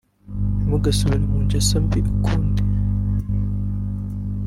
[0.57, 2.61] ntimugasubire mu ngeso mbi ukundi